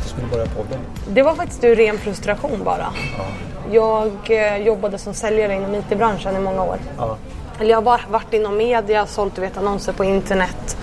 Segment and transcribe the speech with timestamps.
[0.00, 0.76] att du skulle börja podda?
[1.08, 2.92] Det var faktiskt ur ren frustration bara.
[3.70, 6.78] Jag eh, jobbade som säljare inom IT-branschen i många år.
[6.98, 7.16] Ja.
[7.60, 10.76] Eller jag har bara varit inom media, sålt du vet, annonser på internet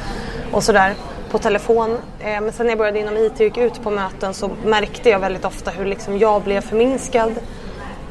[0.51, 0.93] och sådär
[1.31, 1.97] på telefon.
[2.19, 5.09] Eh, men sen när jag började inom IT och gick ut på möten så märkte
[5.09, 7.31] jag väldigt ofta hur liksom jag blev förminskad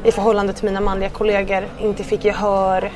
[0.04, 2.90] i förhållande till mina manliga kollegor, inte fick gehör.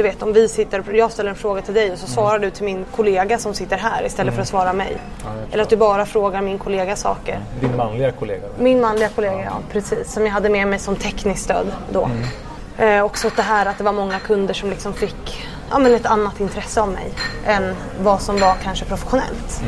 [0.00, 2.50] Du vet om vi sitter, jag ställer en fråga till dig och så svarar du
[2.50, 4.96] till min kollega som sitter här istället för att svara mig.
[5.52, 7.40] Eller att du bara frågar min kollega saker.
[7.60, 8.40] Din manliga kollega?
[8.56, 8.62] då?
[8.62, 10.12] Min manliga kollega, ja precis.
[10.12, 12.10] Som jag hade med mig som tekniskt stöd då.
[12.78, 16.06] Eh, också det här att det var många kunder som liksom fick ja, men ett
[16.06, 17.12] annat intresse av mig
[17.46, 19.62] än vad som var kanske professionellt.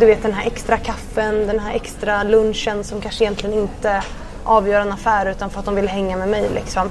[0.00, 4.02] Du vet den här extra kaffen, den här extra lunchen som kanske egentligen inte
[4.44, 6.50] avgör en affär utan för att de vill hänga med mig.
[6.54, 6.90] Liksom.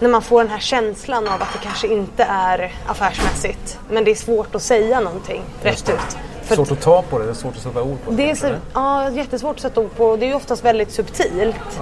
[0.00, 4.10] När man får den här känslan av att det kanske inte är affärsmässigt men det
[4.10, 6.16] är svårt att säga någonting rätt ut.
[6.42, 8.16] För Svårt att ta på det, det är svårt att sätta ord på det.
[8.16, 10.16] det är så, ja, jättesvårt att sätta ord på.
[10.16, 11.80] Det är ju oftast väldigt subtilt.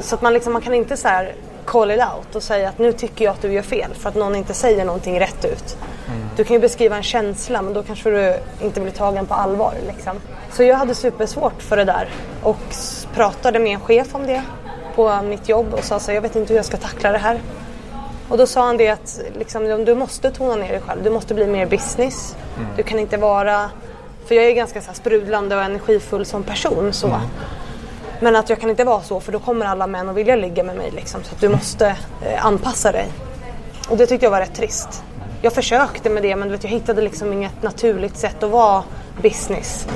[0.00, 1.34] Så att man, liksom, man kan inte så här
[1.64, 4.14] call it out och säga att nu tycker jag att du gör fel för att
[4.14, 5.76] någon inte säger någonting rätt ut.
[6.36, 9.74] Du kan ju beskriva en känsla men då kanske du inte blir tagen på allvar.
[9.86, 10.16] Liksom.
[10.52, 12.08] Så jag hade supersvårt för det där
[12.42, 12.74] och
[13.14, 14.42] pratade med en chef om det
[14.96, 17.18] på mitt jobb och sa så här, jag vet inte hur jag ska tackla det
[17.18, 17.40] här.
[18.28, 21.34] Och då sa han det att liksom, du måste tona ner dig själv, du måste
[21.34, 22.36] bli mer business.
[22.76, 23.70] Du kan inte vara,
[24.26, 27.20] för jag är ganska så här sprudlande och energifull som person så.
[28.20, 30.62] Men att jag kan inte vara så för då kommer alla män att vilja ligga
[30.62, 31.24] med mig liksom.
[31.24, 31.86] Så att du måste
[32.26, 33.08] eh, anpassa dig.
[33.88, 35.02] Och det tyckte jag var rätt trist.
[35.42, 38.82] Jag försökte med det men du vet, jag hittade liksom inget naturligt sätt att vara
[39.22, 39.86] business.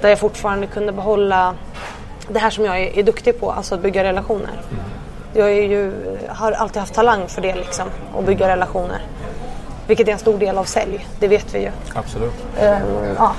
[0.00, 1.54] Där jag fortfarande kunde behålla
[2.32, 4.50] det här som jag är, är duktig på, alltså att bygga relationer.
[5.32, 5.92] Jag ju,
[6.28, 9.02] har alltid haft talang för det liksom, att bygga relationer.
[9.86, 11.70] Vilket är en stor del av sälj, det vet vi ju.
[11.94, 12.32] Absolut.
[12.60, 12.82] Ehm,
[13.16, 13.32] ja.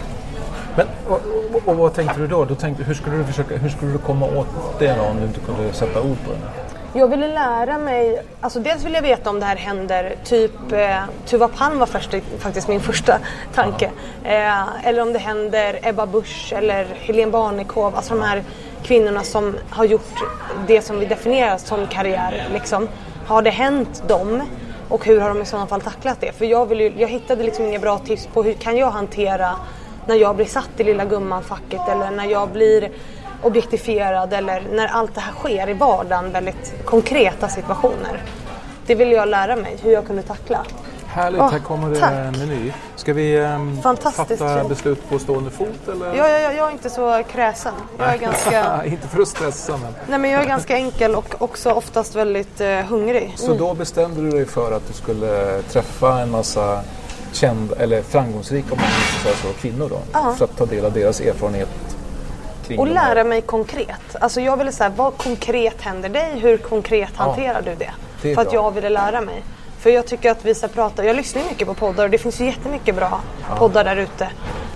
[0.76, 1.22] Men, och,
[1.54, 2.46] och, och vad tänkte du då?
[2.46, 4.48] då tänkte, hur, skulle du försöka, hur skulle du komma åt
[4.80, 6.61] det då om du inte kunde sätta ord på det?
[6.94, 11.04] Jag ville lära mig, alltså dels vill jag veta om det här händer, typ eh,
[11.26, 13.20] Tuva Palm var först, faktiskt min första
[13.56, 13.92] tanke.
[14.24, 18.44] Eh, eller om det händer Ebba Busch eller Helene Barnekow, alltså de här
[18.84, 20.24] kvinnorna som har gjort
[20.68, 22.48] det som vi definierar som karriär.
[22.54, 22.88] Liksom.
[23.28, 24.42] Har det hänt dem?
[24.90, 26.32] Och hur har de i sådana fall tacklat det?
[26.32, 29.56] För jag, vill ju, jag hittade liksom inga bra tips på hur kan jag hantera
[30.08, 32.92] när jag blir satt i lilla gumman-facket eller när jag blir
[33.42, 38.24] objektifierad eller när allt det här sker i vardagen, väldigt konkreta situationer.
[38.86, 40.66] Det ville jag lära mig, hur jag kunde tackla.
[41.06, 42.12] Härligt, Åh, här kommer det tack.
[42.14, 42.72] en meny.
[42.96, 43.48] Ska vi
[43.84, 44.70] Fantastiskt fatta fint.
[44.70, 46.06] beslut på stående fot eller?
[46.16, 47.74] Jag, jag, jag är inte så kräsen.
[47.98, 49.94] Jag är ganska, inte för att stressa men.
[50.08, 53.34] nej, men jag är ganska enkel och också oftast väldigt eh, hungrig.
[53.38, 56.82] Så då bestämde du dig för att du skulle träffa en massa
[57.32, 60.00] kända, eller framgångsrika om man så, kvinnor då?
[60.12, 60.36] Ja.
[60.38, 61.70] För att ta del av deras erfarenhet
[62.76, 64.16] kring Och här- lära mig konkret.
[64.20, 66.40] Alltså jag ville säga, vad konkret händer dig?
[66.40, 67.92] Hur konkret hanterar du det?
[68.22, 68.56] det för att bra.
[68.56, 69.44] jag ville lära mig.
[69.80, 72.42] För jag tycker att vi ska prata, jag lyssnar mycket på poddar och det finns
[72.42, 73.22] ju jättemycket bra
[73.58, 74.30] poddar där ute.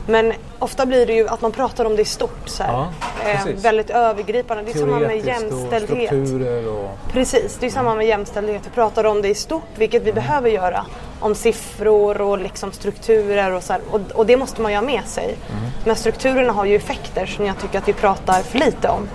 [0.08, 2.64] Men ofta blir det ju att man pratar om det i stort så.
[2.64, 2.88] Ja,
[3.26, 4.64] eh, väldigt övergripande.
[4.64, 6.08] Det är samma med och jämställdhet.
[6.08, 6.98] strukturer och...
[7.12, 8.62] Precis, det är samma med jämställdhet.
[8.66, 10.86] Vi pratar om det i stort, vilket vi behöver göra.
[11.20, 13.74] Om siffror och liksom strukturer och så.
[13.92, 15.38] Och, och det måste man ju ha med sig.
[15.86, 19.08] Men strukturerna har ju effekter som jag tycker att vi pratar för lite om.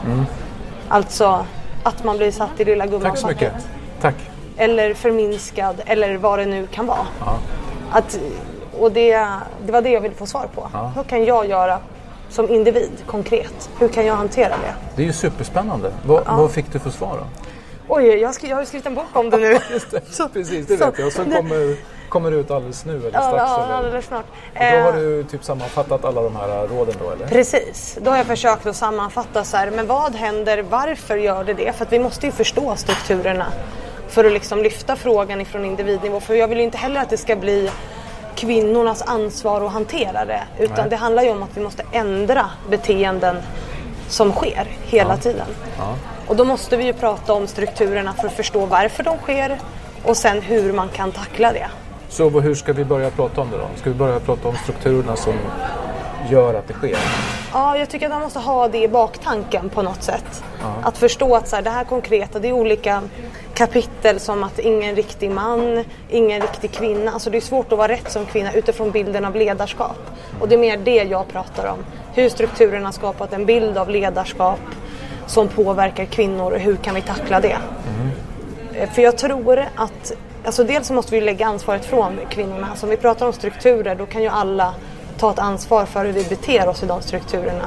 [0.88, 1.46] Alltså
[1.82, 3.52] att man blir satt i lilla Tack så mycket.
[4.00, 4.14] Tack.
[4.56, 7.06] Eller förminskad eller vad det nu kan vara.
[7.90, 8.18] Att,
[8.80, 9.26] och det,
[9.66, 10.68] det var det jag ville få svar på.
[10.96, 11.78] Hur kan jag göra
[12.30, 13.70] som individ konkret?
[13.78, 14.74] Hur kan jag hantera det?
[14.96, 15.92] Det är ju superspännande.
[16.06, 17.24] Vad, vad fick du för svar då?
[17.88, 19.58] Oj, jag, har skri- jag har skrivit en bok om det nu.
[19.90, 21.12] Det, Så- precis, det så- vet jag.
[21.12, 21.76] Så kommer,
[22.08, 23.36] kommer det ut alldeles nu eller Ja, strax.
[23.50, 23.74] ja, eller?
[23.74, 24.24] alldeles snart.
[24.54, 27.26] Och då har Eh, du typ sammanfattat alla de här råden då eller?
[27.26, 31.54] Precis, då har jag försökt att sammanfatta så här, men vad händer, varför gör det
[31.54, 31.72] det?
[31.76, 33.46] För att vi måste ju förstå strukturerna
[34.08, 36.20] för att liksom lyfta frågan ifrån individnivå.
[36.20, 37.70] För jag vill ju inte heller att det ska bli
[38.40, 40.42] kvinnornas ansvar att hantera det.
[40.58, 40.90] Utan Nej.
[40.90, 43.36] det handlar ju om att vi måste ändra beteenden
[44.08, 45.46] som sker hela tiden.
[46.26, 49.58] Och då måste vi ju prata om strukturerna för att förstå varför de sker
[50.04, 51.68] och sen hur man kan tackla det.
[52.08, 53.68] Så hur ska vi börja prata om det då?
[53.76, 55.34] Ska vi börja prata om strukturerna som
[56.30, 56.96] gör att det sker?
[57.52, 60.44] Ja, jag tycker att man måste ha det i baktanken på något sätt.
[60.82, 63.02] Att förstå att så här, det här konkreta, det är olika
[63.54, 67.10] kapitel som att ingen riktig man, ingen riktig kvinna.
[67.12, 69.98] Alltså det är svårt att vara rätt som kvinna utifrån bilden av ledarskap.
[70.40, 71.78] Och det är mer det jag pratar om.
[72.14, 74.60] Hur strukturerna har skapat en bild av ledarskap
[75.26, 77.58] som påverkar kvinnor och hur kan vi tackla det?
[78.74, 80.12] Eh, För jag tror att,
[80.44, 82.66] alltså dels måste vi lägga ansvaret från kvinnorna.
[82.70, 84.74] Alltså om vi pratar om strukturer då kan ju alla
[85.20, 87.64] ta ett ansvar för hur vi beter oss i de strukturerna.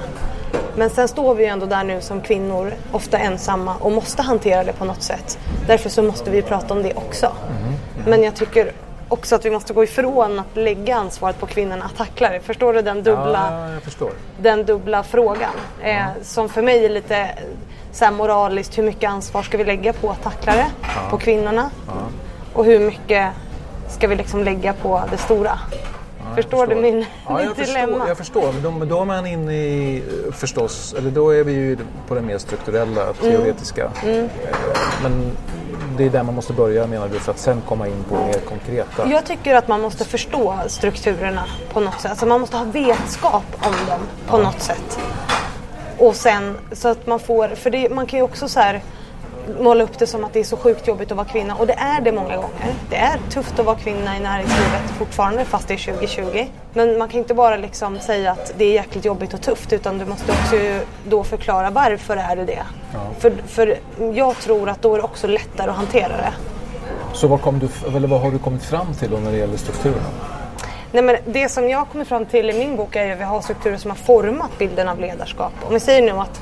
[0.76, 4.64] Men sen står vi ju ändå där nu som kvinnor, ofta ensamma och måste hantera
[4.64, 5.40] det på något sätt.
[5.68, 7.32] Därför så måste vi prata om det också.
[8.08, 8.72] Men jag tycker
[9.08, 12.40] också att vi måste gå ifrån att lägga ansvaret på kvinnorna att tackla det.
[12.40, 13.68] Förstår du den dubbla Ja,
[14.38, 15.52] den dubbla frågan.
[15.82, 17.30] Eh, som för mig är lite eh,
[17.92, 20.68] så moraliskt, hur mycket ansvar ska vi lägga på att tackla det?
[21.10, 21.70] På kvinnorna?
[22.54, 23.32] Och hur mycket
[23.90, 25.60] ska vi liksom lägga på det stora?
[26.36, 27.88] Förstår, du min, ja, jag dilemma?
[27.88, 31.52] Förstår, jag förstår, men då, då är man inne i, förstås, eller då är vi
[31.52, 31.78] ju
[32.08, 33.92] på det mer strukturella, teoretiska.
[34.04, 34.20] Mm.
[34.20, 34.30] Eh,
[35.04, 35.32] Men
[35.98, 38.40] det är där man måste börja menar du, för att sen komma in på mer
[38.40, 39.10] konkreta.
[39.10, 42.12] Jag tycker att man måste förstå strukturerna på något sätt.
[42.12, 45.00] Alltså man måste ha vetskap om dem på något sätt.
[45.98, 48.82] Och sen så att man får, för det, man kan ju också så här
[49.60, 51.74] måla upp det som att det är så sjukt jobbigt att vara kvinna och det
[51.74, 52.76] är det många gånger.
[52.90, 56.46] Det är tufft att vara kvinna i näringslivet fortfarande fast det är 2020.
[56.74, 59.98] Men man kan inte bara liksom säga att det är jäkligt jobbigt och tufft utan
[59.98, 60.56] du måste också
[61.08, 62.64] då förklara varför är det det.
[63.20, 63.78] För, för
[64.14, 66.34] jag tror att då är det också lättare att hantera det.
[67.14, 69.58] Så vad, kom du, eller vad har du kommit fram till då när det gäller
[69.58, 70.10] strukturerna?
[70.92, 73.42] Nej, men det som jag kommer fram till i min bok är att vi har
[73.42, 75.52] strukturer som har format bilden av ledarskap.
[75.68, 76.42] Om vi säger nu att,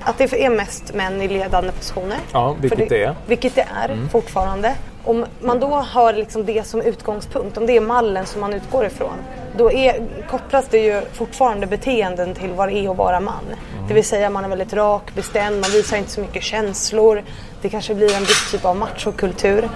[0.00, 2.18] att det är mest män i ledande positioner.
[2.32, 3.14] Ja, vilket det är.
[3.26, 4.74] Vilket det är fortfarande.
[5.04, 8.86] Om man då har liksom det som utgångspunkt, om det är mallen som man utgår
[8.86, 9.14] ifrån,
[9.56, 13.44] då är, kopplas det ju fortfarande beteenden till vad det är att vara man.
[13.88, 17.22] Det vill säga man är väldigt rak, bestämd, man visar inte så mycket känslor.
[17.62, 19.68] Det kanske blir en viss typ av machokultur.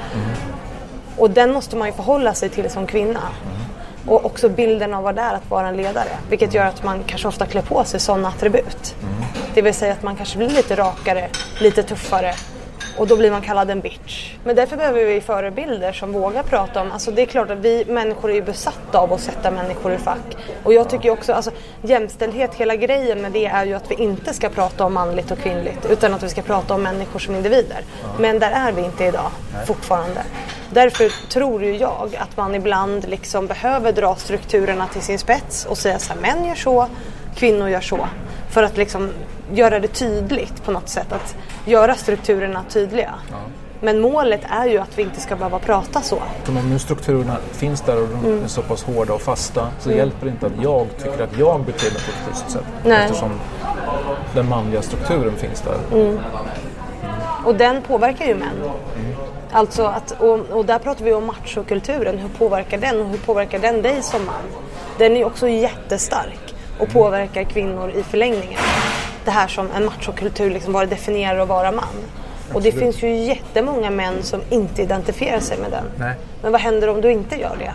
[1.17, 3.21] Och den måste man ju förhålla sig till som kvinna.
[4.07, 6.09] Och också bilden av vad det är att vara en ledare.
[6.29, 8.95] Vilket gör att man kanske ofta klär på sig sådana attribut.
[9.55, 11.29] Det vill säga att man kanske blir lite rakare,
[11.61, 12.35] lite tuffare.
[13.01, 14.35] Och då blir man kallad en bitch.
[14.45, 17.85] Men därför behöver vi förebilder som vågar prata om, alltså det är klart att vi
[17.89, 20.37] människor är ju besatta av att sätta människor i fack.
[20.65, 21.51] Och jag tycker också, alltså
[21.83, 25.39] jämställdhet, hela grejen med det är ju att vi inte ska prata om manligt och
[25.39, 25.87] kvinnligt.
[25.91, 27.85] Utan att vi ska prata om människor som individer.
[28.19, 29.31] Men där är vi inte idag,
[29.67, 30.23] fortfarande.
[30.71, 35.79] Därför tror ju jag att man ibland liksom behöver dra strukturerna till sin spets och
[35.79, 36.87] säga så här, män gör så,
[37.37, 38.09] kvinnor gör så.
[38.51, 39.11] För att liksom
[39.53, 43.15] göra det tydligt på något sätt, att göra strukturerna tydliga.
[43.83, 46.23] Men målet är ju att vi inte ska behöva prata så.
[46.49, 48.45] Om nu strukturerna finns där och de Mm.
[48.45, 51.61] är så pass hårda och fasta så hjälper det inte att jag tycker att jag
[51.65, 52.65] beter mig på ett schysst sätt.
[52.85, 53.05] Nej.
[53.05, 53.31] Eftersom
[54.35, 56.01] den manliga strukturen finns där.
[56.01, 56.19] Mm.
[57.45, 58.71] Och den påverkar ju män.
[59.53, 62.19] Alltså att, och, och där pratar vi om machokulturen.
[62.19, 64.43] Hur påverkar den och hur påverkar den dig som man?
[64.99, 68.59] Den är också jättestark och påverkar kvinnor i förlängningen.
[69.25, 71.85] Det här som en machokultur, liksom vad det definierar att vara man.
[72.55, 72.75] Och det Absolut.
[72.75, 75.85] finns ju jättemånga män som inte identifierar sig med den.
[75.99, 76.15] Nej.
[76.43, 77.75] Men vad händer om du inte gör det?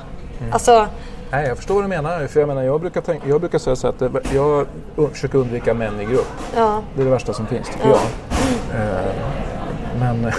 [0.51, 0.87] Alltså,
[1.31, 2.27] Nej, jag förstår vad du menar.
[2.27, 4.01] För jag, menar jag, brukar tänka, jag brukar säga så att
[4.33, 4.67] jag
[5.11, 6.27] försöker undvika män i grupp.
[6.55, 6.81] ja.
[6.95, 7.99] Det är det värsta som finns, tycker jag.
[8.75, 9.15] Eh,
[9.99, 10.21] men...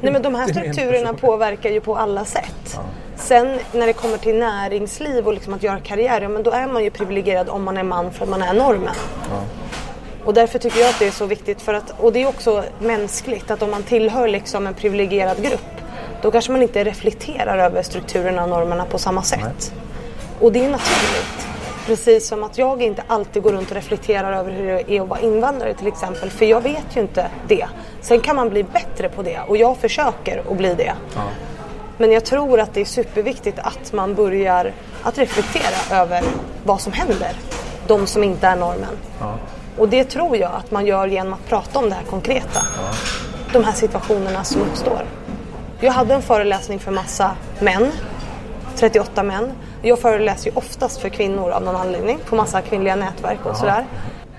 [0.00, 2.80] Nej men de här strukturerna påverkar ju på alla sätt.
[3.16, 6.66] Sen när det kommer till näringsliv och liksom att göra karriär, ja, men då är
[6.66, 8.94] man ju privilegierad om man är man för att man är normen.
[10.26, 12.64] Och därför tycker jag att det är så viktigt för att, och det är också
[12.78, 15.60] mänskligt att om man tillhör liksom en privilegierad grupp
[16.22, 19.72] då kanske man inte reflekterar över strukturerna och normerna på samma sätt.
[20.40, 21.48] Och det är naturligt.
[21.86, 25.08] Precis som att jag inte alltid går runt och reflekterar över hur det är att
[25.08, 26.30] vara invandrare till exempel.
[26.30, 27.66] För jag vet ju inte det.
[28.00, 30.94] Sen kan man bli bättre på det och jag försöker att bli det.
[31.14, 31.22] Ja.
[31.98, 36.22] Men jag tror att det är superviktigt att man börjar att reflektera över
[36.64, 37.32] vad som händer.
[37.86, 38.96] De som inte är normen.
[39.20, 39.34] Ja.
[39.78, 42.60] Och det tror jag att man gör genom att prata om det här konkreta.
[43.52, 45.02] De här situationerna som uppstår.
[45.80, 47.92] Jag hade en föreläsning för massa män,
[48.76, 49.52] 38 män.
[49.82, 53.86] Jag föreläser ju oftast för kvinnor av någon anledning på massa kvinnliga nätverk och sådär.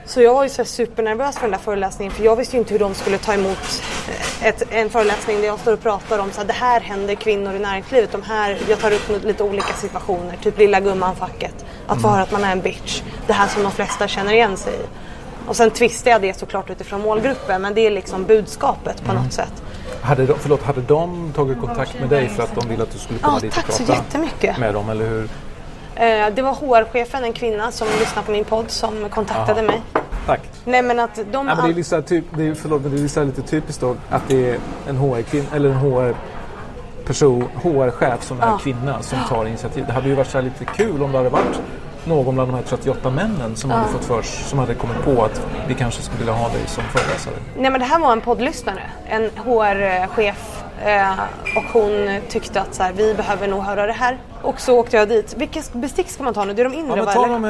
[0.06, 2.74] Så jag var ju så supernervös för den där föreläsningen för jag visste ju inte
[2.74, 6.32] hur de skulle ta emot eh, ett, en föreläsning där jag står och pratar om
[6.32, 8.12] så här, det här händer kvinnor i näringslivet.
[8.12, 11.65] De här, jag tar upp lite olika situationer, typ lilla gumman-facket.
[11.88, 13.01] Att få höra att man är en bitch.
[13.27, 15.06] Det här som de flesta känner igen sig i.
[15.47, 19.33] Och sen twistar jag det såklart utifrån målgruppen men det är liksom budskapet på något
[19.33, 19.63] sätt.
[20.01, 22.99] Hade de, förlåt, hade de tagit kontakt med dig för att de ville att du
[22.99, 24.57] skulle komma Ja, dit tack och så prata jättemycket.
[24.57, 25.23] med dem, eller hur?
[25.95, 29.81] Eh, det var HR-chefen, en kvinna som lyssnar på min podd, som kontaktade mig.
[30.25, 30.41] Tack.
[30.65, 31.47] Nej men att de...
[31.47, 33.47] Ja, men det är, så här typ, det är, förlåt, men det är lite så
[33.47, 34.57] typiskt då att det är
[34.89, 36.15] en HR-kvinna eller en HR
[37.05, 38.57] person, HR-chef som är Ja.
[38.63, 39.85] kvinna som tar initiativ.
[39.87, 41.61] Det hade ju varit så lite kul om det hade varit
[42.07, 45.41] någon bland de här 38 männen som hade fått för som hade kommit på att
[45.67, 47.33] vi kanske skulle vilja ha dig som föreläsare.
[47.57, 51.11] Nej men det här var en poddlyssnare, en HR-chef eh,
[51.57, 54.17] och hon tyckte att så här, vi behöver nog höra det här.
[54.41, 55.35] Och så åkte jag dit.
[55.37, 56.53] Vilket bestick ska man ta nu?
[56.53, 57.43] Det är de Ja, inre men va, ta dem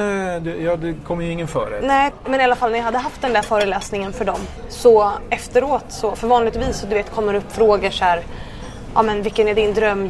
[0.59, 1.79] ja, det kommer ju ingen före.
[1.81, 5.11] Nej, men i alla fall när jag hade haft den där föreläsningen för dem så
[5.29, 8.21] efteråt så, för vanligtvis så du vet kommer det upp frågor så här,
[8.95, 10.07] ja men vilken är din dröm?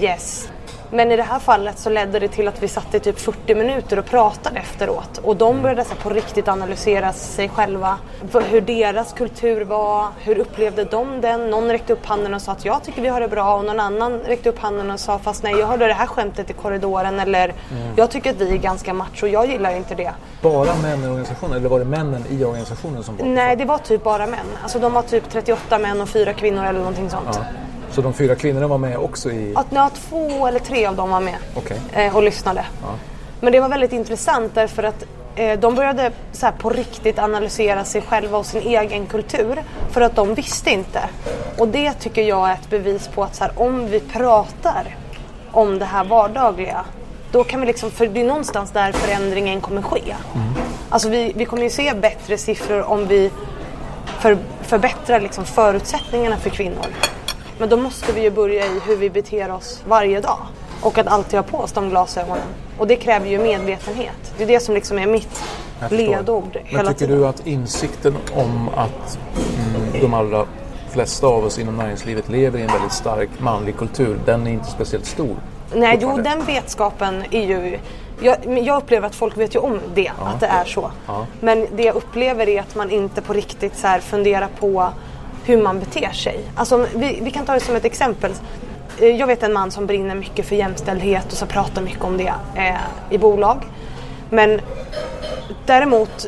[0.91, 3.55] Men i det här fallet så ledde det till att vi satt i typ 40
[3.55, 7.97] minuter och pratade efteråt och de började så på riktigt analysera sig själva,
[8.49, 11.49] hur deras kultur var, hur upplevde de den?
[11.49, 13.79] Någon räckte upp handen och sa att jag tycker vi har det bra och någon
[13.79, 17.19] annan räckte upp handen och sa fast nej jag hörde det här skämtet i korridoren
[17.19, 17.53] eller
[17.95, 20.11] jag tycker att vi är ganska macho, jag gillar inte det.
[20.41, 23.77] Bara män i organisationen eller var det männen i organisationen som var Nej, det var
[23.77, 24.45] typ bara män.
[24.63, 27.29] Alltså de var typ 38 män och fyra kvinnor eller någonting sånt.
[27.33, 27.66] Ja.
[27.97, 29.53] Så de fyra kvinnorna var med också i...
[29.55, 31.81] Att, ja, två eller tre av dem var med Okej.
[31.93, 32.65] eh, och lyssnade.
[33.39, 37.83] Men det var väldigt intressant därför att eh, de började så här, på riktigt analysera
[37.83, 40.99] sig själva och sin egen kultur för att de visste inte.
[41.57, 44.95] Och det tycker jag är ett bevis på att så här, om vi pratar
[45.51, 46.85] om det här vardagliga
[47.31, 50.15] då kan vi liksom, för det är någonstans där förändringen kommer ske.
[50.89, 53.31] Alltså vi, vi kommer ju se bättre siffror om vi
[54.19, 56.85] för, förbättrar liksom förutsättningarna för kvinnor.
[57.59, 60.39] Men då måste vi ju börja i hur vi beter oss varje dag.
[60.81, 62.47] Och att alltid ha på oss de glasögonen.
[62.77, 64.33] Och det kräver ju medvetenhet.
[64.37, 65.43] Det är det som liksom är mitt
[65.79, 66.07] Jag förstår.
[66.07, 67.21] ledord Men hela tycker tiden.
[67.21, 69.19] du att insikten om att
[69.75, 70.45] mm, de allra
[70.89, 74.71] flesta av oss inom näringslivet lever i en väldigt stark manlig kultur, den är inte
[74.71, 75.35] speciellt stor?
[75.73, 77.79] Nej, jo den vetskapen är ju...
[78.21, 80.91] Jag, jag upplever att folk vet ju om det, att det är så.
[81.39, 84.89] Men det jag upplever är att man inte på riktigt så funderar på
[85.47, 86.39] hur man beter sig.
[86.55, 88.31] Alltså, vi, vi kan ta det som ett exempel.
[89.01, 92.17] Eh, Jag vet en man som brinner mycket för jämställdhet och så pratar mycket om
[92.17, 92.75] det eh,
[93.09, 93.57] i bolag.
[94.29, 94.61] Men
[95.65, 96.27] däremot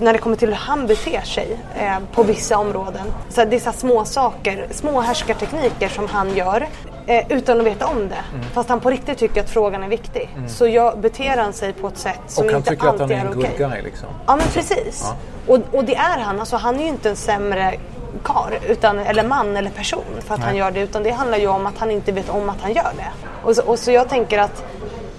[0.00, 3.06] när det kommer till hur han beter sig eh, på vissa områden.
[3.28, 6.66] Så det är så små saker, små härskartekniker som han gör
[7.06, 8.24] eh, utan att veta om det.
[8.34, 8.44] Mm.
[8.54, 10.36] Fast han på riktigt tycker att frågan är viktig.
[10.48, 13.16] Så jag beter han sig på ett sätt som Och han inte tycker att alltid
[13.16, 13.50] han är en okej.
[13.58, 14.08] good guy liksom?
[14.26, 15.12] Ja men precis.
[15.46, 16.40] Och, och det är han.
[16.40, 17.74] Alltså, han är ju inte en sämre
[18.24, 20.80] kar, utan, eller man eller person för att han gör det.
[20.80, 23.08] Utan det handlar ju om att han inte vet om att han gör det.
[23.44, 24.64] Och så, och så jag tänker att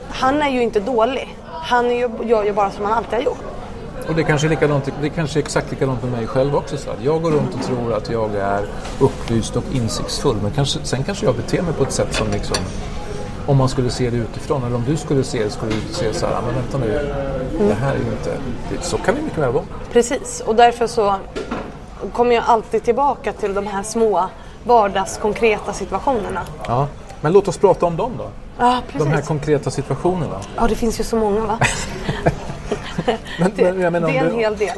[0.09, 1.37] han är ju inte dålig.
[1.45, 3.37] Han ju, gör ju bara som han alltid har gjort.
[4.07, 6.77] Och det kanske är likadant, det kanske exakt likadant med mig själv också.
[6.77, 8.65] Så jag går runt och tror att jag är
[8.99, 10.35] upplyst och insiktsfull.
[10.41, 12.55] Men kanske, sen kanske jag beter mig på ett sätt som liksom
[13.47, 16.13] om man skulle se det utifrån eller om du skulle se det skulle du se
[16.13, 17.13] så här, "Ah, men vänta nu,
[17.67, 18.37] det här är ju inte,
[18.81, 19.63] så kan det mycket väl vara.
[19.91, 21.15] Precis, och därför så
[22.13, 24.29] kommer jag alltid tillbaka till de här små
[24.63, 26.41] vardagskonkreta situationerna.
[26.67, 26.87] Ja.
[27.21, 28.29] Men låt oss prata om dem då.
[28.57, 29.07] Ja, precis.
[29.07, 30.39] De här konkreta situationerna.
[30.55, 31.59] Ja, det finns ju så många va?
[33.39, 34.77] Men, Det, men, det är en du, hel del.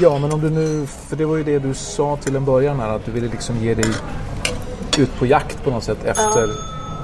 [0.00, 2.80] Ja, men om du nu, för det var ju det du sa till en början
[2.80, 3.84] här, att du ville liksom ge dig
[4.98, 6.48] ut på jakt på något sätt efter,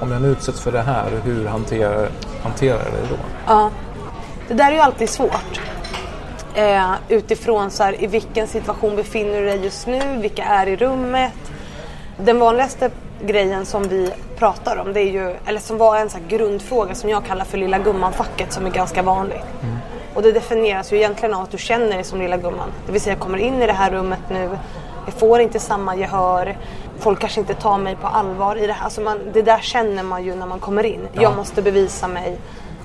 [0.00, 2.08] om jag nu utsätts för det här, hur hanterar,
[2.42, 3.16] hanterar jag det då?
[3.46, 3.70] Ja.
[4.48, 5.60] Det där är ju alltid svårt.
[6.54, 10.76] Eh, utifrån så här, i vilken situation befinner du dig just nu, vilka är i
[10.76, 11.32] rummet.
[12.16, 12.90] Den vanligaste
[13.22, 17.10] grejen som vi pratar om, det är ju, eller som var en så grundfråga som
[17.10, 19.46] jag kallar för lilla gumman-facket som är ganska vanligt.
[20.14, 22.68] Och det definieras ju egentligen av att du känner dig som lilla gumman.
[22.86, 24.58] Det vill säga jag kommer in i det här rummet nu,
[25.04, 26.56] jag får inte samma gehör,
[26.98, 28.84] folk kanske inte tar mig på allvar i det här.
[28.84, 31.08] Alltså man, det där känner man ju när man kommer in.
[31.12, 32.38] Jag måste bevisa mig.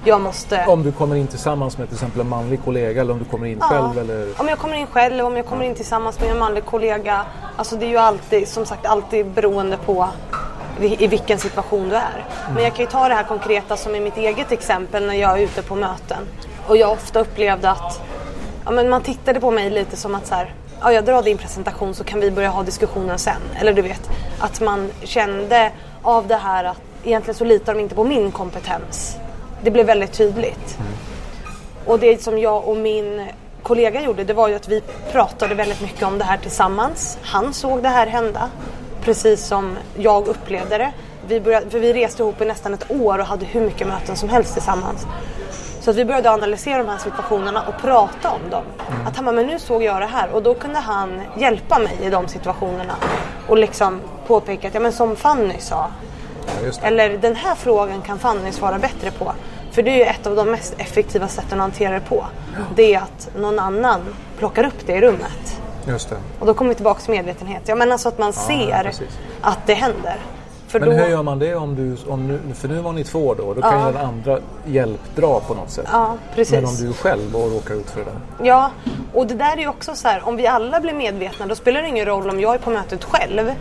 [0.06, 0.66] Jag måste...
[0.68, 3.48] Om du kommer in tillsammans med till exempel en manlig kollega eller om du kommer
[3.48, 3.68] in Ja.
[3.68, 4.42] själv eller...
[4.42, 7.26] Om jag kommer in själv om jag kommer in tillsammans med en manlig kollega.
[7.56, 10.08] Alltså det är ju alltid, som sagt, alltid beroende på
[10.82, 12.26] i vilken situation du är.
[12.54, 15.40] Men jag kan ju ta det här konkreta som i mitt eget exempel när jag
[15.40, 16.18] är ute på möten.
[16.68, 18.02] Och jag ofta upplevde att
[18.66, 21.38] ja, men man tittade på mig lite som att så här, ja, jag drar din
[21.38, 23.42] presentation så kan vi börja ha diskussionen sen.
[23.60, 24.10] Eller du vet,
[24.40, 25.72] att man kände
[26.02, 29.18] av det här att egentligen så litar de inte på min kompetens.
[29.66, 30.78] Det blev väldigt tydligt.
[31.86, 33.28] Och det som jag och min
[33.64, 34.82] kollega gjorde det var ju att vi
[35.12, 37.18] pratade väldigt mycket om det här tillsammans.
[37.22, 38.50] Han såg det här hända,
[39.02, 40.92] precis som jag upplevde det.
[41.28, 44.16] Vi, började, för vi reste ihop i nästan ett år och hade hur mycket möten
[44.16, 45.08] som helst tillsammans.
[45.82, 48.64] Så att vi började analysera de här situationerna och prata om dem.
[49.08, 51.98] Att han bara, men nu såg jag det här och då kunde han hjälpa mig
[52.02, 52.96] i de situationerna.
[53.48, 55.92] Och liksom påpeka att, ja men som Fanny sa,
[56.64, 59.34] Ja, eller den här frågan kan Fanny svara bättre på.
[59.76, 62.26] För det är ju ett av de mest effektiva sätten att hantera det på.
[62.76, 64.02] Det är att någon annan
[64.38, 65.62] plockar upp det i rummet.
[65.88, 66.16] Just det.
[66.40, 67.62] Och då kommer vi tillbaka till medvetenhet.
[67.66, 69.20] Ja men alltså att man ser precis.
[69.42, 70.18] att det händer.
[70.68, 73.04] För Men då, hur gör man det om du, om nu, för nu var ni
[73.04, 73.88] två då, då kan Ja.
[73.88, 75.88] ju den andra hjälpdra på något sätt.
[75.92, 76.56] Ja, precis.
[76.56, 78.48] Men om du själv och råkar ut för det där.
[78.48, 78.72] Ja,
[79.14, 81.82] och det där är ju också så här, om vi alla blir medvetna då spelar
[81.82, 83.52] det ingen roll om jag är på mötet själv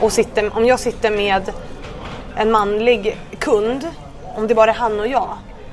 [0.00, 1.42] och sitter, om jag sitter med
[2.36, 3.88] en manlig kund,
[4.36, 5.28] om det bara är han och jag.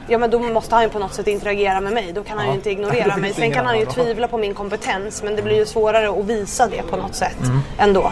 [0.07, 2.45] Ja men då måste han ju på något sätt interagera med mig, då kan han
[2.47, 2.55] ju Ja.
[2.55, 3.33] inte Det ignorera mig.
[3.33, 6.67] Sen kan han ju tvivla på min kompetens men det blir ju svårare att visa
[6.67, 7.59] det på något sätt Mm.
[7.77, 8.11] ändå.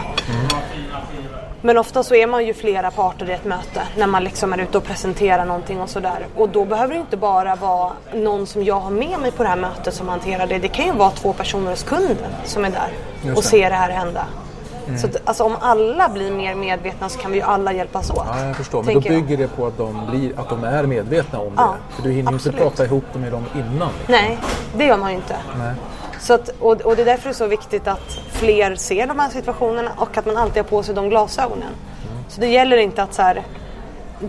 [1.61, 4.57] Men ofta så är man ju flera parter i ett möte när man liksom är
[4.57, 6.25] ute och presenterar någonting och sådär.
[6.35, 9.49] Och då behöver det inte bara vara någon som jag har med mig på det
[9.49, 10.57] här mötet som hanterar det.
[10.57, 12.89] Det kan ju vara två personer hos kunden som är där
[13.35, 14.25] och ser det här hända.
[14.97, 18.23] Så att, alltså, om alla blir mer medvetna så kan vi ju alla hjälpas åt.
[18.27, 18.83] Ja, jag förstår.
[18.83, 19.23] Men då tänker jag.
[19.23, 21.95] bygger det på att de, blir, att de är medvetna om Ja, det.
[21.95, 23.69] För du hinner ju inte prata ihop det med dem innan.
[23.71, 23.89] liksom.
[24.07, 24.37] Nej,
[24.77, 25.35] det gör man ju inte.
[25.57, 25.73] Nej.
[26.19, 29.19] Så att, och, och det är därför det är så viktigt att fler ser de
[29.19, 31.69] här situationerna och att man alltid har på sig de glasögonen.
[32.27, 33.43] Så det gäller inte att så här,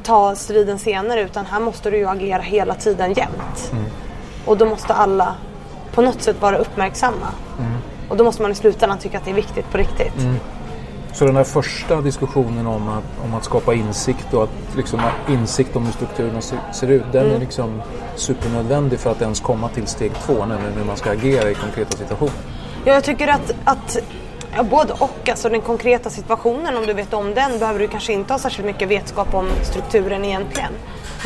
[0.03, 3.73] ta striden senare utan här måste du ju agera hela tiden jämt.
[4.47, 5.35] Och då måste alla
[5.95, 7.27] på något sätt vara uppmärksamma.
[8.11, 10.13] Och då måste man i slutändan tycka att det är viktigt på riktigt.
[11.13, 15.77] Så den här första diskussionen om att, om att skapa insikt och att liksom, insikt
[15.77, 17.37] om hur strukturerna ser, ser ut, den Mm.
[17.37, 17.83] är liksom
[18.17, 21.97] supernödvändig för att ens komma till steg två, nämligen hur man ska agera i konkreta
[21.97, 22.33] situationer.
[22.85, 23.99] Ja, jag tycker att, att
[24.57, 25.29] ja, både och.
[25.29, 28.67] Alltså den konkreta situationen, om du vet om den, behöver du kanske inte ha särskilt
[28.67, 30.73] mycket vetskap om strukturen egentligen.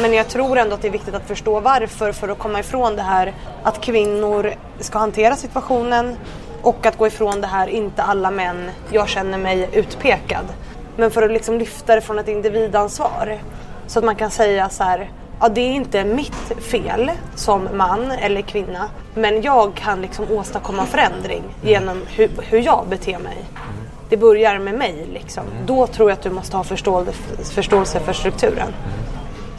[0.01, 2.97] Men jag tror ändå att det är viktigt att förstå varför för att komma ifrån
[2.97, 6.17] det här att kvinnor ska hantera situationen
[6.65, 10.45] och att gå ifrån det här, inte alla män, jag känner mig utpekad.
[10.97, 13.39] Men för att liksom lyfta det från ett individansvar.
[13.87, 18.11] Så att man kan säga så här, ja det är inte mitt fel som man
[18.11, 18.89] eller kvinna.
[19.15, 23.45] Men jag kan liksom åstadkomma förändring genom hur, hur jag beter mig.
[24.09, 25.45] Det börjar med mig liksom.
[25.67, 28.73] Då tror jag att du måste ha förståelse, förståelse för strukturen.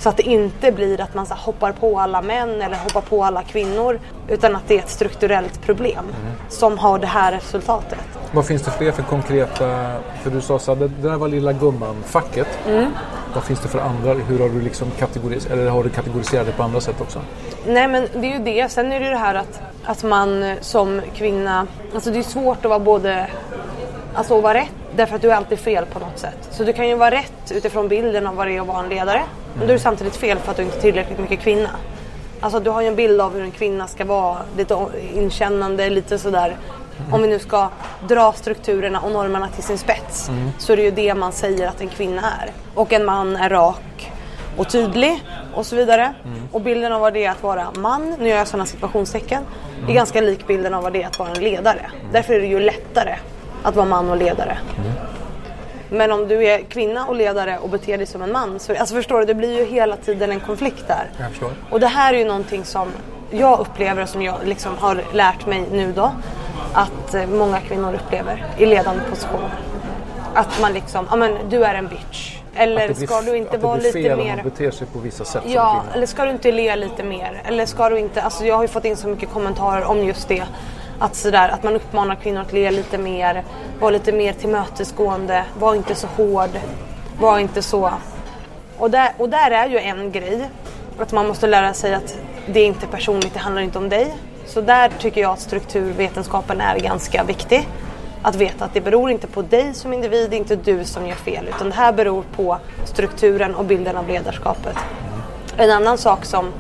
[0.06, 3.24] Så att det inte blir att man så hoppar på alla män eller hoppar på
[3.24, 4.00] alla kvinnor.
[4.28, 6.06] Utan att det är ett strukturellt problem
[6.50, 8.00] som har det här resultatet.
[8.32, 11.54] Vad finns det fler för konkreta, för du sa så här, det där var lilla
[11.54, 12.48] gumman-facket.
[12.68, 12.92] Mm.
[13.34, 16.52] Vad finns det för andra, hur har du liksom kategoriserat, eller har du kategoriserat det
[16.52, 17.20] på andra sätt också?
[17.68, 18.72] Nej men det är ju det.
[18.72, 22.66] Sen är det ju det här att, att man som kvinna, alltså det är svårt
[22.66, 23.28] att vara både,
[24.16, 26.48] alltså att vara rätt därför att du är alltid fel på något sätt.
[26.52, 28.90] Så du kan ju vara rätt utifrån bilden av vad det är att vara en
[28.90, 29.22] ledare.
[29.58, 31.70] Men då är det samtidigt fel för att du inte är tillräckligt mycket kvinna.
[32.40, 36.20] Alltså du har ju en bild av hur en kvinna ska vara, lite inkännande, lite
[36.20, 36.58] sådär.
[37.12, 37.70] Om vi nu ska
[38.08, 41.82] dra strukturerna och normerna till sin spets så är det ju det man säger att
[41.82, 42.52] en kvinna är.
[42.74, 44.12] Och en man är rak
[44.58, 46.14] och tydlig och så vidare.
[46.52, 49.44] Och bilden av vad det är att vara man, nu gör jag sådana situationstecken,
[49.88, 51.92] är ganska lik bilden av vad det är att vara en ledare.
[52.12, 53.16] Därför är det ju lättare
[53.64, 54.58] att vara man och ledare.
[55.96, 58.96] Men om du är kvinna och ledare och beter dig som en man, så, alltså
[58.96, 61.10] förstår du, det blir ju hela tiden en konflikt där.
[61.20, 61.52] Jag förstår.
[61.70, 62.88] Och det här är ju någonting som
[63.32, 66.12] jag upplever och som jag liksom har lärt mig nu då,
[66.74, 69.60] att eh, många kvinnor upplever i ledande positioner.
[70.34, 72.36] Att man liksom, ja men du är en bitch.
[72.56, 74.36] Eller blir ska du inte att det vara blir lite fel om mer...
[74.36, 77.42] man beter sig på vissa sätt Ja, eller ska du inte le lite mer?
[77.46, 80.28] Eller ska du inte, alltså jag har ju fått in så mycket kommentarer om just
[80.28, 80.44] det.
[81.00, 83.44] Att, sådär, att man uppmanar kvinnor att le lite mer,
[83.80, 86.50] vara lite mer tillmötesgående, var inte så hård,
[87.20, 87.92] var inte så...
[88.78, 90.50] Och där, och där är ju en grej,
[91.00, 94.16] att man måste lära sig att det är inte personligt, det handlar inte om dig.
[94.46, 97.68] Så där tycker jag att strukturvetenskapen är ganska viktig.
[98.22, 101.08] Att veta att det beror inte på dig som individ, det är inte du som
[101.08, 104.78] gör fel, utan det här beror på strukturen och bilden av ledarskapet.
[105.58, 106.52] En annan sak som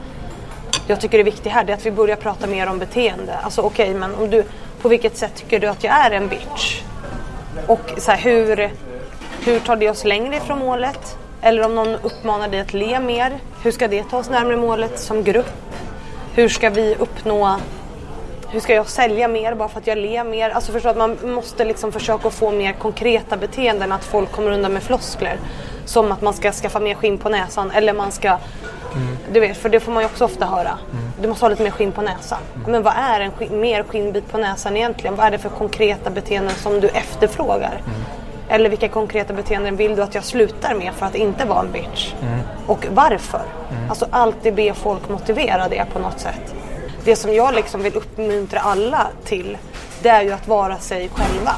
[0.87, 3.37] jag tycker är viktig här det är att vi börjar prata mer om beteende.
[3.37, 4.43] Alltså okej, okay, men om du,
[4.81, 6.81] på vilket sätt tycker du att jag är en bitch?
[7.67, 8.71] Och så här, hur,
[9.45, 11.17] hur tar det oss längre ifrån målet?
[11.41, 14.99] Eller om någon uppmanar dig att le mer, hur ska det ta oss närmare målet
[14.99, 15.51] som grupp?
[16.35, 17.59] Hur ska vi uppnå
[18.55, 20.49] hur ska jag sälja mer bara för att jag ler mer?
[20.49, 24.73] Alltså förstå att man måste liksom försöka få mer konkreta beteenden, att folk kommer undan
[24.73, 25.39] med floskler.
[25.85, 28.37] Som att man ska skaffa mer skinn på näsan eller man ska
[28.95, 29.17] mm.
[29.33, 30.77] Du vet, för det får man ju också ofta höra.
[30.91, 31.11] Mm.
[31.21, 32.39] Du måste ha lite mer skinn på näsan.
[32.55, 32.71] Mm.
[32.71, 35.15] Men vad är en skinn, mer skinnbit på näsan egentligen?
[35.15, 37.81] Vad är det för konkreta beteenden som du efterfrågar?
[37.85, 38.01] Mm.
[38.49, 41.71] Eller vilka konkreta beteenden vill du att jag slutar med för att inte vara en
[41.71, 42.13] bitch?
[42.21, 42.39] Mm.
[42.67, 43.41] Och varför?
[43.71, 43.89] Mm.
[43.89, 46.55] Alltså alltid be folk motivera det på något sätt.
[47.03, 49.57] Det som jag liksom vill uppmuntra alla till
[50.01, 51.53] det är ju att vara sig själva.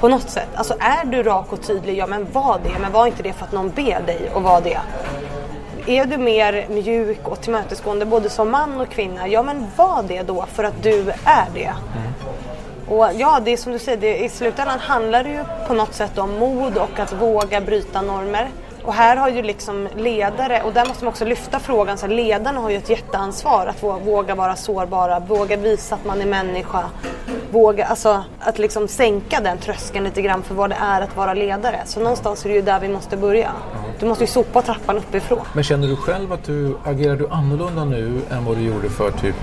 [0.00, 0.48] På något sätt.
[0.54, 2.78] Alltså är du rak och tydlig, ja men var det.
[2.80, 4.78] Men var inte det för att någon ber dig att vara det.
[5.86, 10.22] Är du mer mjuk och tillmötesgående både som man och kvinna, ja men var det
[10.22, 11.64] då för att du är det.
[11.64, 12.12] Mm.
[12.88, 15.94] Och ja, det är som du säger, det, i slutändan handlar det ju på något
[15.94, 18.50] sätt om mod och att våga bryta normer.
[18.84, 22.60] Och här har ju liksom ledare, och där måste man också lyfta frågan, så ledarna
[22.60, 26.84] har ju ett jätteansvar att våga vara sårbara, våga visa att man är människa.
[27.50, 31.34] Våga, alltså att liksom sänka den tröskeln lite grann för vad det är att vara
[31.34, 31.80] ledare.
[31.84, 33.52] Så någonstans är det ju där vi måste börja.
[34.02, 35.40] Du måste ju sopa trappan uppifrån.
[35.52, 39.10] Men känner du själv att du agerar du annorlunda nu än vad du gjorde för
[39.10, 39.34] typ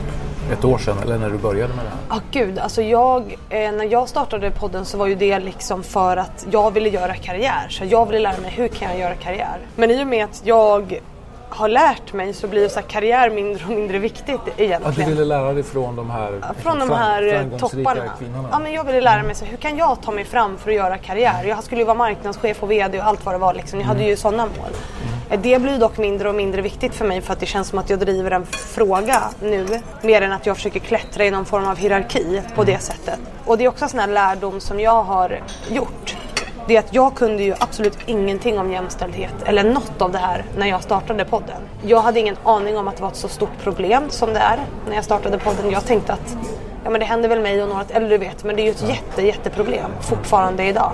[0.52, 2.00] ett år sedan eller när du började med det här?
[2.10, 5.84] Ja ah, gud, alltså jag, eh, när jag startade podden så var ju det liksom
[5.84, 7.68] för att jag ville göra karriär.
[7.70, 9.60] Så jag ville lära mig hur kan jag göra karriär.
[9.76, 11.00] Men i och med att jag
[11.50, 14.86] har lärt mig så blir så karriär mindre och mindre viktigt egentligen.
[14.86, 18.04] Att du ville lära dig från de här, från de här topparna.
[18.20, 18.50] Kvinnorna.
[18.52, 20.76] Ja, men jag ville lära mig så hur kan jag ta mig fram för att
[20.76, 21.44] göra karriär.
[21.44, 23.54] Jag skulle ju vara marknadschef och VD och allt vad det var.
[23.54, 23.80] Liksom.
[23.80, 24.70] Jag hade ju sådana mål.
[25.30, 25.42] Mm.
[25.42, 27.90] Det blir dock mindre och mindre viktigt för mig för att det känns som att
[27.90, 31.78] jag driver en fråga nu mer än att jag försöker klättra i någon form av
[31.78, 33.20] hierarki på det sättet.
[33.46, 36.16] Och det är också en sån här lärdom som jag har gjort
[36.70, 40.46] det är att jag kunde ju absolut ingenting om jämställdhet eller något av det här
[40.58, 41.62] när jag startade podden.
[41.86, 44.60] Jag hade ingen aning om att det var ett så stort problem som det är
[44.88, 45.72] när jag startade podden.
[45.72, 46.38] Jag tänkte att
[46.84, 48.70] ja, men det händer väl mig och några, eller du vet, men det är ju
[48.72, 50.92] ett jätte, jätteproblem fortfarande idag.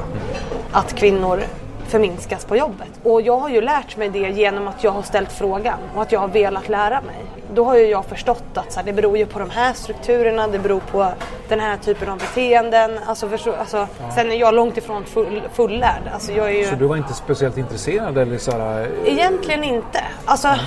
[0.71, 1.43] Att kvinnor
[1.95, 2.89] förminskas på jobbet.
[3.03, 6.11] Och jag har ju lärt mig det genom att jag har ställt frågan och att
[6.11, 7.15] jag har velat lära mig.
[7.53, 10.47] Då har ju jag förstått att så här, det beror ju på de här strukturerna,
[10.47, 11.07] det beror på
[11.49, 12.99] den här typen av beteenden.
[13.05, 14.11] Alltså, förstå, alltså, ja.
[14.15, 16.01] Sen är jag långt ifrån full, fullärd.
[16.13, 16.65] Alltså, jag är ju...
[16.65, 18.17] Så du var inte speciellt intresserad?
[18.17, 18.89] Eller så här...
[19.05, 20.03] Egentligen inte.
[20.25, 20.57] Alltså, ja.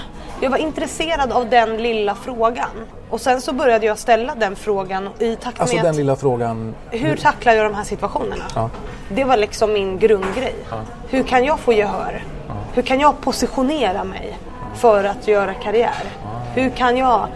[0.41, 2.71] Jag var intresserad av den lilla frågan.
[3.11, 6.75] Och sen så började jag ställa den frågan i takt alltså med den lilla frågan?
[6.91, 8.45] Hur tacklar jag de här situationerna?
[8.55, 8.71] Ja.
[9.09, 10.55] Det var liksom min grundgrej.
[10.71, 10.81] Ja.
[11.09, 12.25] Hur kan jag få gehör?
[12.49, 12.55] Ja.
[12.75, 14.39] Hur kan jag positionera mig
[14.75, 16.05] för att göra karriär?
[16.55, 17.27] Hur kan jag...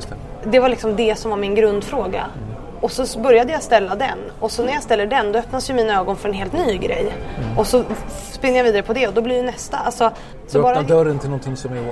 [0.00, 0.50] Det.
[0.50, 0.60] det.
[0.60, 2.26] var liksom det som var min grundfråga.
[2.36, 2.49] Mm.
[2.80, 4.18] Och så började jag ställa den.
[4.40, 6.78] Och så när jag ställer den då öppnas ju mina ögon för en helt ny
[6.78, 7.12] grej.
[7.38, 7.58] Mm.
[7.58, 7.84] Och så
[8.32, 9.76] spinner jag vidare på det och då blir det nästa.
[9.76, 10.10] Alltså,
[10.46, 10.82] så du öppnar bara...
[10.82, 11.82] dörren till någonting som är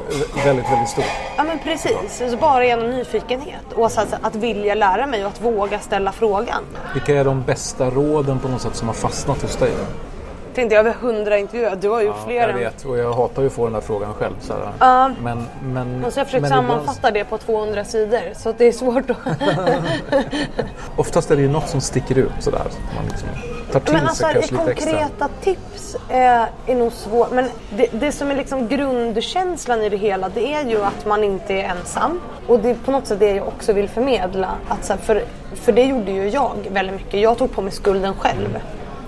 [0.44, 1.04] väldigt, väldigt stort.
[1.36, 2.22] Ja men precis.
[2.30, 3.72] Så bara genom nyfikenhet.
[3.74, 6.64] Och alltså, att vilja lära mig och att våga ställa frågan.
[6.94, 9.72] Vilka är de bästa råden på något sätt som har fastnat hos dig?
[10.58, 11.76] Tänkte över hundra intervjuer.
[11.76, 12.48] Du har ju ja, fler.
[12.48, 14.34] Jag vet och jag hatar ju att få den här frågan själv.
[14.40, 17.12] Så uh, men, men, så har jag försökt sammanfatta bara...
[17.12, 19.16] det på 200 sidor så det är svårt att...
[20.96, 22.62] Oftast är det ju något som sticker ut sådär.
[22.96, 23.28] Man liksom
[23.72, 24.90] tar till men alltså, sig kanske lite extra.
[24.92, 27.30] Konkreta tips är, är nog svårt.
[27.30, 31.24] Men det, det som är liksom grundkänslan i det hela det är ju att man
[31.24, 32.20] inte är ensam.
[32.46, 34.48] Och det är på något sätt det jag också vill förmedla.
[34.68, 37.20] Att så här, för, för det gjorde ju jag väldigt mycket.
[37.20, 38.46] Jag tog på mig skulden själv.
[38.46, 38.60] Mm.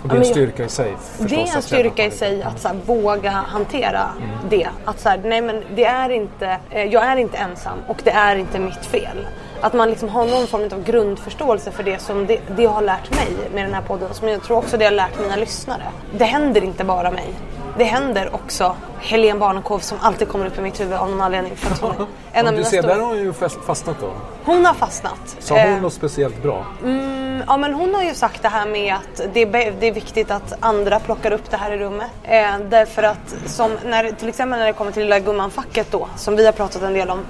[0.02, 2.60] Och det är en styrka i sig förstås, Det är en styrka i sig att
[2.60, 4.30] så här, våga hantera mm.
[4.48, 4.68] det.
[4.84, 8.10] Att så här, nej men det är inte, eh, jag är inte ensam och det
[8.10, 9.26] är inte mitt fel.
[9.60, 13.10] Att man liksom har någon form av grundförståelse för det som det, det har lärt
[13.10, 14.14] mig med den här podden.
[14.14, 15.82] Som jag tror också det har lärt mina lyssnare.
[16.18, 17.34] Det händer inte bara mig
[17.78, 21.56] det händer också Helene Barnekow som alltid kommer upp i mitt huvud av någon anledning.
[21.56, 23.32] För att hon en av du ser, där har hon ju
[23.66, 24.12] fastnat då.
[24.44, 25.36] Hon har fastnat.
[25.38, 26.66] Sa hon eh, något speciellt bra?
[26.82, 27.09] Mm,
[27.46, 30.30] ja men hon har ju sagt det här med att det är, det är viktigt
[30.30, 32.10] att andra plockar upp det här i rummet.
[32.22, 36.36] Eh, därför att som när, till exempel när det kommer till Lilla Gumman-facket då, som
[36.36, 37.24] vi har pratat en del om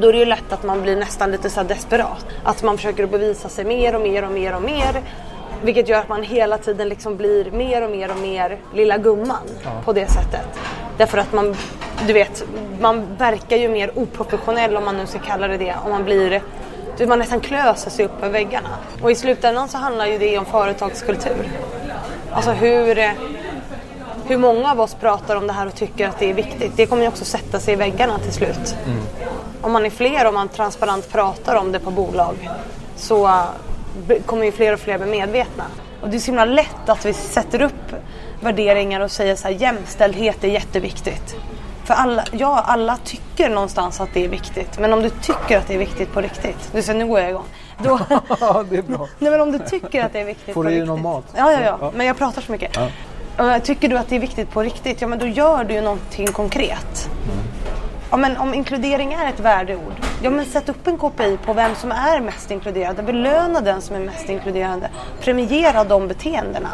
[0.00, 2.26] då är det ju lätt att man blir nästan lite så desperat.
[2.44, 5.02] Att man försöker bevisa sig mer och mer och mer och mer.
[5.62, 9.46] Vilket gör att man hela tiden liksom blir mer och mer och mer lilla gumman
[9.64, 9.70] ja.
[9.84, 10.46] på det sättet.
[10.96, 11.56] Därför att man,
[12.06, 12.44] du vet,
[12.80, 15.74] man verkar ju mer oprofessionell om man nu ska kalla det det.
[15.84, 16.42] Om man blir,
[17.06, 18.68] man nästan klöser sig upp över väggarna.
[19.02, 21.50] Och i slutändan så handlar ju det om företagskultur.
[22.32, 23.14] Alltså hur,
[24.26, 26.72] hur många av oss pratar om det här och tycker att det är viktigt.
[26.76, 28.76] Det kommer ju också sätta sig i väggarna till slut.
[28.86, 28.98] Mm.
[29.60, 32.50] Om man är fler och man transparent pratar om det på bolag
[32.96, 33.44] så uh,
[34.26, 35.64] kommer ju fler och fler bli medvetna.
[36.02, 37.94] Och det är så himla lätt att vi sätter upp
[38.40, 41.36] värderingar och säger så här jämställdhet är jätteviktigt.
[41.84, 44.78] För alla, ja, alla tycker någonstans att det är viktigt.
[44.78, 46.72] Men om du tycker att det är viktigt på riktigt.
[46.72, 47.44] Du säger nu går jag igång.
[47.78, 47.98] Då,
[48.70, 49.08] det är bra.
[49.18, 50.86] Nej men om du tycker att det är viktigt Får på du riktigt.
[50.86, 51.24] någon mat?
[51.36, 51.92] Ja, ja, ja.
[51.94, 52.76] Men jag pratar så mycket.
[53.36, 53.60] Ja.
[53.60, 56.26] Tycker du att det är viktigt på riktigt, ja men då gör du ju någonting
[56.26, 57.10] konkret.
[57.24, 57.44] Mm.
[58.10, 61.74] Ja, men om inkludering är ett värdeord, ja men sätt upp en KPI på vem
[61.74, 63.04] som är mest inkluderad.
[63.04, 64.90] Belöna den som är mest inkluderande.
[65.20, 66.68] Premiera de beteendena.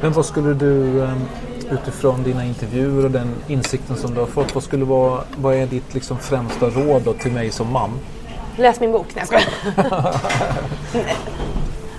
[0.00, 1.28] Men vad skulle du ehm,
[1.70, 5.66] utifrån dina intervjuer och den insikten som du har fått, vad, skulle vara, vad är
[5.66, 7.90] ditt liksom främsta råd då till mig som man?
[8.56, 9.06] Läs min bok.
[9.14, 9.42] Nej, jag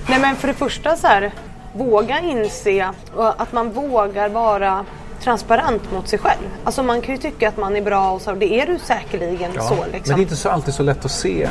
[0.10, 1.32] Nej men för det första så här,
[1.73, 2.91] våga inse
[3.38, 4.86] att man vågar vara
[5.23, 6.47] transparent mot sig själv.
[6.63, 9.51] Alltså man kan ju tycka att man är bra och så, det är du säkerligen
[9.56, 9.75] ja, så.
[9.75, 9.91] Liksom.
[9.91, 11.49] Men det är inte så, alltid så lätt att se.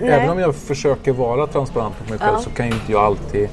[0.00, 0.10] Nej.
[0.10, 2.42] Även om jag försöker vara transparent mot mig själv ja.
[2.42, 3.48] så kan ju inte jag alltid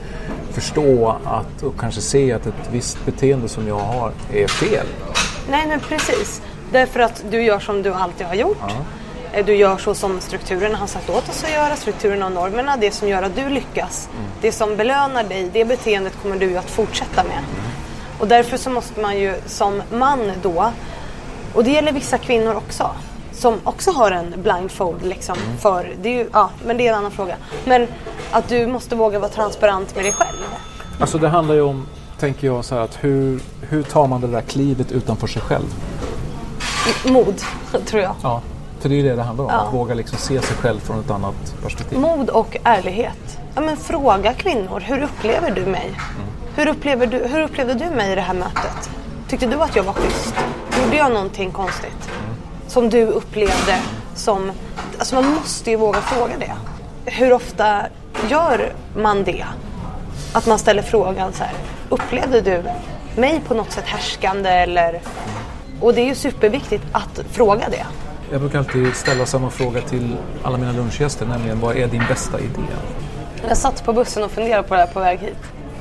[0.60, 4.88] förstå att, och kanske se att ett visst beteende som jag har är fel.
[5.50, 6.42] Nej men precis.
[6.72, 8.58] Därför att du gör som du alltid har gjort.
[8.62, 8.70] Ja.
[9.34, 12.78] Eh, du gör så som strukturen har sagt åt oss att göra, strukturen och normerna,
[12.78, 14.10] det som gör att du lyckas.
[14.14, 14.26] Mm.
[14.42, 17.38] Det som belönar dig, det beteendet kommer du att fortsätta med.
[17.38, 17.72] Mm.
[18.20, 20.72] Och därför så måste man ju som man då,
[21.54, 22.92] och det gäller vissa kvinnor också,
[23.40, 25.58] som också har en blindfold liksom mm.
[25.58, 27.36] för, det är ju, ja, men det är en annan fråga.
[27.66, 27.88] Men
[28.32, 30.38] att du måste våga vara transparent med dig själv.
[31.00, 31.88] Alltså det handlar ju om,
[32.20, 35.76] tänker jag så här, att hur, hur tar man det där klivet utanför sig själv?
[37.06, 37.42] Mod,
[37.86, 38.16] tror jag.
[38.24, 38.42] Ja.
[38.80, 39.58] För det är ju det det handlar om, ja.
[39.60, 42.00] att våga liksom se sig själv från ett annat perspektiv.
[42.00, 43.40] Mod och ärlighet.
[43.56, 45.86] Ja, men fråga kvinnor, hur upplever du mig?
[45.86, 46.30] Mm.
[46.56, 48.90] Hur, upplever du, hur upplevde du mig i det här mötet?
[49.28, 50.36] Tyckte du att jag var schysst?
[50.84, 52.10] Gjorde jag någonting konstigt?
[52.70, 53.80] Som du upplevde
[54.16, 54.52] som...
[54.98, 56.54] Alltså man måste ju våga fråga det.
[57.12, 57.82] Hur ofta
[58.30, 59.46] gör man det?
[60.34, 61.54] Att man ställer frågan så här,
[61.90, 62.64] upplevde du
[63.22, 65.02] mig på något sätt härskande eller...
[65.82, 67.86] Och det är ju superviktigt att fråga det.
[68.32, 72.40] Jag brukar alltid ställa samma fråga till alla mina lunchgäster, nämligen vad är din bästa
[72.40, 72.62] idé?
[73.48, 75.38] Jag satt på bussen och funderade på det här på väg hit.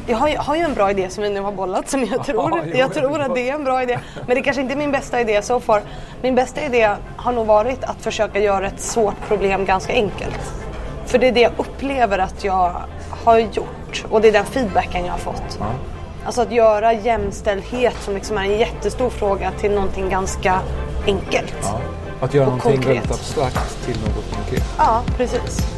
[0.09, 2.25] Jag har ju, har ju en bra idé som vi nu har bollat som jag
[2.25, 3.99] tror, ja, jag tror att det är en bra idé.
[4.27, 5.83] Men det kanske inte är min bästa idé så far.
[6.23, 10.53] Min bästa idé har nog varit att försöka göra ett svårt problem ganska enkelt.
[11.07, 12.73] För det är det jag upplever att jag
[13.25, 15.59] har gjort och det är den feedbacken jag har fått.
[15.61, 15.66] Ja.
[16.25, 20.61] Alltså att göra jämställdhet som liksom är en jättestor fråga till någonting ganska
[21.07, 21.57] enkelt.
[21.62, 21.81] Ja.
[22.21, 22.97] Att göra någonting konkret.
[22.97, 24.64] väldigt abstrakt till något konkret.
[24.79, 25.78] Ja, precis.